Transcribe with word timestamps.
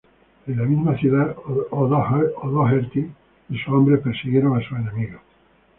En 0.49 0.55
la 0.59 0.65
misma 0.65 0.97
ciudad, 0.97 1.35
O'Doherty 1.69 3.05
y 3.49 3.57
sus 3.59 3.67
hombres 3.71 3.99
persiguieron 4.01 4.57
a 4.59 4.67
sus 4.67 4.79
enemigos. 4.79 5.21